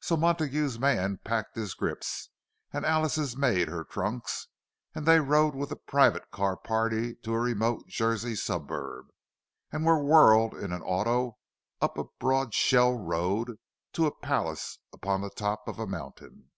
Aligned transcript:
So 0.00 0.16
Montague's 0.16 0.80
man 0.80 1.18
packed 1.18 1.54
his 1.54 1.74
grips, 1.74 2.30
and 2.72 2.84
Alice's 2.84 3.36
maid 3.36 3.68
her 3.68 3.84
trunks; 3.84 4.48
and 4.96 5.06
they 5.06 5.20
rode 5.20 5.54
with 5.54 5.70
a 5.70 5.76
private 5.76 6.32
car 6.32 6.56
party 6.56 7.14
to 7.22 7.32
a 7.32 7.38
remote 7.38 7.86
Jersey 7.86 8.34
suburb, 8.34 9.06
and 9.70 9.86
were 9.86 10.02
whirled 10.02 10.54
in 10.54 10.72
an 10.72 10.82
auto 10.82 11.38
up 11.80 11.96
a 11.98 12.04
broad 12.18 12.52
shell 12.52 12.98
road 12.98 13.60
to 13.92 14.06
a 14.06 14.12
palace 14.20 14.80
upon 14.92 15.20
the 15.20 15.30
top 15.30 15.68
of 15.68 15.78
a 15.78 15.86
mountain. 15.86 16.50